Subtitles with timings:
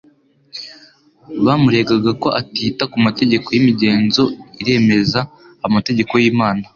[1.45, 4.23] bamuregaga ko atita ku mategeko y'imigenzo
[4.61, 5.19] iremereza
[5.67, 6.63] amategeko y'Imana.